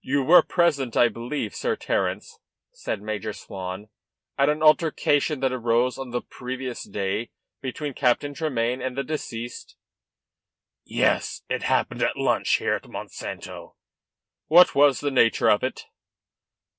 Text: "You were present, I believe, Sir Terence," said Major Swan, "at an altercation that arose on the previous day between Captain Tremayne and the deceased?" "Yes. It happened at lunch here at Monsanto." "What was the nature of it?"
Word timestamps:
"You 0.00 0.22
were 0.22 0.40
present, 0.42 0.96
I 0.96 1.08
believe, 1.08 1.54
Sir 1.54 1.76
Terence," 1.76 2.40
said 2.72 3.02
Major 3.02 3.34
Swan, 3.34 3.90
"at 4.38 4.48
an 4.48 4.62
altercation 4.62 5.40
that 5.40 5.52
arose 5.52 5.98
on 5.98 6.12
the 6.12 6.22
previous 6.22 6.82
day 6.84 7.28
between 7.60 7.92
Captain 7.92 8.32
Tremayne 8.32 8.80
and 8.80 8.96
the 8.96 9.04
deceased?" 9.04 9.76
"Yes. 10.86 11.42
It 11.50 11.64
happened 11.64 12.02
at 12.02 12.16
lunch 12.16 12.54
here 12.56 12.76
at 12.76 12.84
Monsanto." 12.88 13.76
"What 14.46 14.74
was 14.74 15.00
the 15.00 15.10
nature 15.10 15.50
of 15.50 15.62
it?" 15.62 15.84